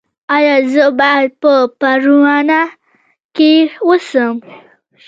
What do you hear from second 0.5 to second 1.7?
زه باید په